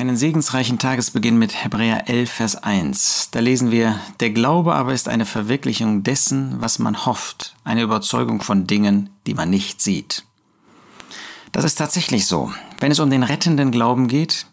Einen 0.00 0.16
segensreichen 0.16 0.78
Tagesbeginn 0.78 1.36
mit 1.36 1.62
Hebräer 1.62 2.08
11, 2.08 2.30
Vers 2.30 2.56
1. 2.56 3.28
Da 3.32 3.40
lesen 3.40 3.70
wir, 3.70 4.00
der 4.20 4.30
Glaube 4.30 4.74
aber 4.74 4.94
ist 4.94 5.08
eine 5.08 5.26
Verwirklichung 5.26 6.04
dessen, 6.04 6.54
was 6.58 6.78
man 6.78 7.04
hofft, 7.04 7.54
eine 7.64 7.82
Überzeugung 7.82 8.40
von 8.40 8.66
Dingen, 8.66 9.10
die 9.26 9.34
man 9.34 9.50
nicht 9.50 9.82
sieht. 9.82 10.24
Das 11.52 11.64
ist 11.64 11.74
tatsächlich 11.74 12.24
so. 12.24 12.50
Wenn 12.78 12.90
es 12.90 12.98
um 12.98 13.10
den 13.10 13.22
rettenden 13.22 13.72
Glauben 13.72 14.08
geht, 14.08 14.46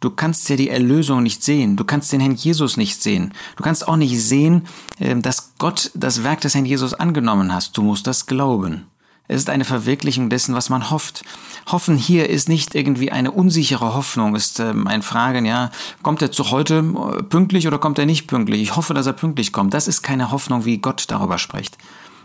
du 0.00 0.10
kannst 0.10 0.46
ja 0.50 0.56
die 0.56 0.68
Erlösung 0.68 1.22
nicht 1.22 1.42
sehen, 1.42 1.78
du 1.78 1.84
kannst 1.84 2.12
den 2.12 2.20
Herrn 2.20 2.34
Jesus 2.34 2.76
nicht 2.76 3.02
sehen, 3.02 3.32
du 3.56 3.62
kannst 3.62 3.88
auch 3.88 3.96
nicht 3.96 4.20
sehen, 4.20 4.66
äh, 4.98 5.16
dass 5.16 5.54
Gott 5.56 5.92
das 5.94 6.24
Werk 6.24 6.42
des 6.42 6.54
Herrn 6.54 6.66
Jesus 6.66 6.92
angenommen 6.92 7.54
hast, 7.54 7.74
du 7.74 7.82
musst 7.82 8.06
das 8.06 8.26
glauben. 8.26 8.84
Es 9.30 9.42
ist 9.42 9.50
eine 9.50 9.64
Verwirklichung 9.64 10.28
dessen, 10.28 10.56
was 10.56 10.70
man 10.70 10.90
hofft. 10.90 11.22
Hoffen 11.70 11.96
hier 11.96 12.28
ist 12.28 12.48
nicht 12.48 12.74
irgendwie 12.74 13.12
eine 13.12 13.30
unsichere 13.30 13.94
Hoffnung, 13.94 14.34
ist 14.34 14.58
ähm, 14.58 14.88
ein 14.88 15.02
Fragen, 15.02 15.44
ja, 15.44 15.70
kommt 16.02 16.20
er 16.20 16.32
zu 16.32 16.50
heute 16.50 16.78
äh, 16.78 17.22
pünktlich 17.22 17.68
oder 17.68 17.78
kommt 17.78 18.00
er 18.00 18.06
nicht 18.06 18.26
pünktlich? 18.26 18.60
Ich 18.60 18.74
hoffe, 18.74 18.92
dass 18.92 19.06
er 19.06 19.12
pünktlich 19.12 19.52
kommt. 19.52 19.72
Das 19.72 19.86
ist 19.86 20.02
keine 20.02 20.32
Hoffnung, 20.32 20.64
wie 20.64 20.78
Gott 20.78 21.04
darüber 21.06 21.38
spricht. 21.38 21.78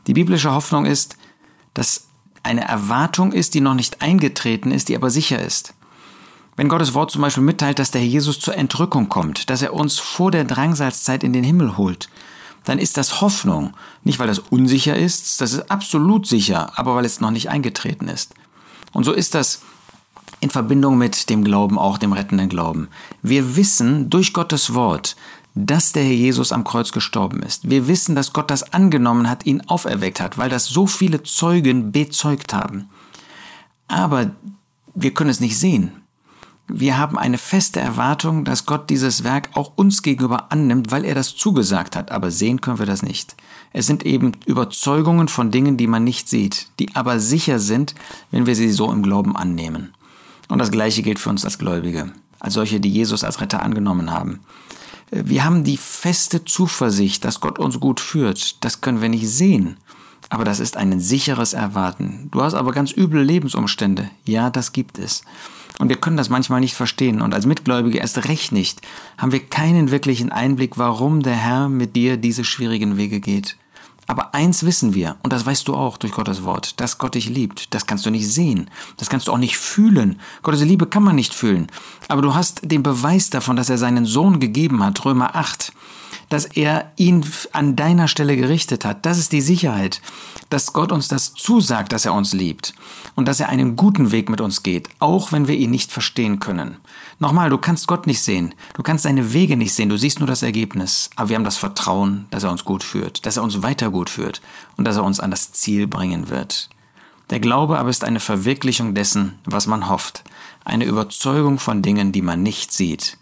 Die 0.08 0.13
biblische 0.13 0.52
Hoffnung 0.52 0.86
ist, 0.86 1.16
dass 1.76 2.08
eine 2.41 2.68
Erwartung 2.68 3.34
ist, 3.34 3.54
die 3.54 3.62
noch 3.62 3.76
nicht 3.76 4.02
eingetreten 4.02 4.72
ist, 4.72 4.90
die 4.90 4.96
aber 4.96 5.12
sicher 5.12 5.40
ist. 5.40 5.76
Wenn 6.55 6.70
Gottes 6.70 6.96
Wort 6.96 7.12
zum 7.12 7.22
Beispiel 7.22 7.44
mitteilt, 7.44 7.77
dass 7.77 7.91
der 7.91 8.04
Jesus 8.04 8.40
zur 8.40 8.55
Entrückung 8.55 9.10
kommt, 9.10 9.52
dass 9.52 9.62
er 9.62 9.76
uns 9.76 9.99
vor 9.99 10.32
der 10.32 10.44
Drangsalzzeit 10.44 11.24
in 11.24 11.34
den 11.34 11.44
Himmel 11.44 11.77
holt, 11.77 12.10
dann 12.66 12.80
ist 12.80 12.98
das 12.98 13.22
Hoffnung. 13.22 13.74
Nicht, 14.04 14.20
weil 14.20 14.28
das 14.28 14.40
unsicher 14.40 14.96
ist, 14.96 15.40
das 15.40 15.54
ist 15.54 15.72
absolut 15.72 16.28
sicher, 16.28 16.78
aber 16.78 16.96
weil 16.96 17.05
es 17.05 17.22
noch 17.22 17.32
nicht 17.32 17.50
eingetreten 17.50 18.08
ist. 18.08 18.34
Und 18.91 19.04
so 19.04 19.14
ist 19.14 19.34
das 19.34 19.62
in 20.40 20.50
Verbindung 20.50 20.98
mit 20.98 21.30
dem 21.30 21.44
Glauben, 21.44 21.78
auch 21.78 21.98
dem 21.98 22.14
rettenden 22.14 22.50
Glauben. 22.50 22.90
Wir 23.22 23.55
wissen 23.55 24.10
durch 24.10 24.34
Gottes 24.34 24.74
Wort, 24.74 25.16
dass 25.54 25.94
der 25.94 26.04
Herr 26.04 26.12
Jesus 26.12 26.52
am 26.52 26.66
Kreuz 26.66 26.91
gestorben 26.91 27.41
ist. 27.41 27.70
Wir 27.70 27.88
wissen, 27.88 28.16
dass 28.16 28.34
Gott 28.34 28.52
das 28.52 28.74
angenommen 28.74 29.29
hat, 29.29 29.46
ihn 29.46 29.62
auferweckt 29.68 30.20
hat, 30.20 30.38
weil 30.38 30.50
das 30.50 30.66
so 30.66 30.85
viele 30.85 31.24
Zeugen 31.24 31.91
bezeugt 31.91 32.54
haben. 32.54 32.90
Aber 33.88 34.32
wir 34.94 35.13
können 35.13 35.29
es 35.29 35.40
nicht 35.40 35.57
sehen 35.57 36.04
wir 36.68 36.98
haben 36.98 37.18
eine 37.18 37.38
feste 37.38 37.80
Erwartung, 37.80 38.44
dass 38.44 38.66
Gott 38.66 38.90
dieses 38.90 39.24
Werk 39.24 39.49
auch 39.54 39.74
uns 39.76 40.02
gegenüber 40.02 40.52
annimmt, 40.52 40.90
weil 40.90 41.05
er 41.05 41.13
das 41.13 41.35
zugesagt 41.35 41.96
hat, 41.96 42.12
aber 42.12 42.32
sehen 42.32 42.62
können 42.62 42.80
wir 42.80 42.88
das 42.88 43.04
nicht. 43.04 43.35
Es 43.72 43.85
sind 43.85 44.05
eben 44.05 44.32
Überzeugungen 44.46 45.27
von 45.27 45.52
Dingen, 45.52 45.77
die 45.77 45.88
man 45.88 46.04
nicht 46.04 46.27
sieht, 46.27 46.68
die 46.80 46.96
aber 46.96 47.20
sicher 47.20 47.60
sind, 47.60 47.94
wenn 48.32 48.46
wir 48.46 48.55
sie 48.55 48.72
so 48.72 48.91
im 48.91 49.04
Glauben 49.04 49.35
annehmen. 49.35 49.94
Und 50.48 50.60
das 50.60 50.72
Gleiche 50.72 51.04
gilt 51.04 51.20
für 51.20 51.30
uns 51.30 51.46
als 51.46 51.60
Gläubige, 51.60 52.12
als 52.40 52.55
solche, 52.55 52.79
die 52.79 52.90
Jesus 52.90 53.24
als 53.24 53.41
Retter 53.41 53.62
angenommen 53.62 54.12
haben. 54.12 54.40
Wir 55.12 55.44
haben 55.44 55.63
die 55.63 55.77
feste 55.77 56.46
Zuversicht, 56.46 57.26
dass 57.26 57.41
Gott 57.41 57.60
uns 57.60 57.79
gut 57.79 58.00
führt. 58.00 58.63
Das 58.63 58.82
können 58.82 59.02
wir 59.02 59.10
nicht 59.10 59.27
sehen. 59.27 59.77
Aber 60.29 60.43
das 60.43 60.59
ist 60.59 60.77
ein 60.77 60.99
sicheres 60.99 61.54
Erwarten. 61.54 62.29
Du 62.31 62.41
hast 62.41 62.54
aber 62.54 62.71
ganz 62.71 62.91
üble 62.95 63.23
Lebensumstände. 63.23 64.09
Ja, 64.25 64.50
das 64.50 64.72
gibt 64.72 64.97
es. 64.97 65.23
Und 65.79 65.90
wir 65.90 65.97
können 65.97 66.17
das 66.17 66.29
manchmal 66.29 66.62
nicht 66.62 66.73
verstehen 66.73 67.22
und 67.22 67.34
als 67.34 67.45
Mitgläubige 67.45 67.97
erst 67.97 68.17
recht 68.29 68.51
nicht, 68.51 68.81
haben 69.17 69.34
wir 69.34 69.45
keinen 69.45 69.91
wirklichen 69.91 70.31
Einblick, 70.31 70.78
warum 70.78 71.22
der 71.22 71.35
Herr 71.35 71.67
mit 71.67 71.95
dir 71.95 72.17
diese 72.17 72.45
schwierigen 72.45 72.97
Wege 72.97 73.19
geht. 73.19 73.57
Aber 74.07 74.35
eins 74.35 74.63
wissen 74.63 74.94
wir, 74.94 75.17
und 75.23 75.34
das 75.34 75.45
weißt 75.45 75.67
du 75.67 75.73
auch 75.73 75.97
durch 75.97 76.13
Gottes 76.13 76.44
Wort, 76.44 76.79
dass 76.79 77.00
Gott 77.00 77.16
dich 77.16 77.28
liebt. 77.28 77.73
Das 77.73 77.88
kannst 77.88 78.06
du 78.06 78.12
nicht 78.12 78.31
sehen. 78.31 78.69
Das 78.97 79.09
kannst 79.09 79.28
du 79.28 79.34
auch 79.34 79.38
nicht 79.38 79.57
fühlen. 79.57 80.19
Gottes 80.44 80.62
Liebe 80.62 80.85
kann 80.85 81.03
man 81.03 81.16
nicht 81.16 81.34
fühlen. 81.34 81.67
Aber 82.07 82.22
du 82.22 82.35
hast 82.35 82.72
den 82.72 82.84
Beweis 82.84 83.31
davon, 83.31 83.56
dass 83.56 83.69
er 83.69 83.79
seinen 83.79 84.06
Sohn 84.06 84.39
gegeben 84.39 84.84
hat, 84.84 85.03
Römer 85.06 85.35
8 85.35 85.73
dass 86.36 86.44
er 86.44 86.91
ihn 86.97 87.25
an 87.53 87.78
deiner 87.78 88.09
Stelle 88.09 88.36
gerichtet 88.36 88.84
hat. 88.84 89.06
Das 89.06 89.18
ist 89.18 89.31
die 89.31 89.40
Sicherheit, 89.40 90.01
dass 90.50 90.73
Gott 90.73 90.91
uns 90.91 91.07
das 91.07 91.34
zusagt, 91.34 91.94
dass 91.94 92.03
er 92.03 92.13
uns 92.13 92.34
liebt 92.34 92.73
und 93.16 93.25
dass 93.25 93.40
er 93.40 93.47
einen 93.47 93.78
guten 93.78 94.12
Weg 94.12 94.29
mit 94.29 94.41
uns 94.41 94.62
geht, 94.62 94.90
auch 95.00 95.31
wenn 95.31 95.47
wir 95.47 95.56
ihn 95.56 95.72
nicht 95.72 95.94
verstehen 95.94 96.40
können. 96.40 96.75
Nochmal, 97.19 97.50
du 97.50 97.57
kannst 97.57 97.88
Gott 97.88 98.06
nicht 98.06 98.22
sehen, 98.22 98.53
du 98.74 98.84
kannst 98.84 99.03
seine 99.06 99.31
Wege 99.31 99.56
nicht 99.56 99.72
sehen, 99.72 99.88
du 99.88 99.97
siehst 99.97 100.19
nur 100.19 100.28
das 100.28 100.44
Ergebnis, 100.44 101.09
aber 101.16 101.29
wir 101.29 101.38
haben 101.38 101.45
das 101.45 101.56
Vertrauen, 101.56 102.25
dass 102.31 102.44
er 102.44 102.51
uns 102.51 102.66
gut 102.66 102.84
führt, 102.84 103.25
dass 103.25 103.38
er 103.38 103.44
uns 103.44 103.63
weiter 103.63 103.90
gut 103.90 104.09
führt 104.09 104.41
und 104.75 104.84
dass 104.84 104.97
er 104.97 105.06
uns 105.06 105.22
an 105.22 105.31
das 105.31 105.53
Ziel 105.53 105.88
bringen 105.88 106.29
wird. 106.29 106.69
Der 107.29 107.40
Glaube 107.40 107.79
aber 107.79 107.90
ist 107.90 108.03
eine 108.03 108.19
Verwirklichung 108.19 108.94
dessen, 108.94 109.40
was 109.45 109.68
man 109.68 109.88
hofft, 109.88 110.25
eine 110.66 110.84
Überzeugung 110.84 111.59
von 111.59 111.81
Dingen, 111.81 112.12
die 112.12 112.22
man 112.22 112.44
nicht 112.44 112.74
sieht. 112.74 113.18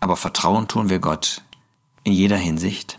Aber 0.00 0.16
Vertrauen 0.16 0.68
tun 0.68 0.90
wir 0.90 0.98
Gott 0.98 1.40
in 2.08 2.14
jeder 2.14 2.38
Hinsicht 2.38 2.96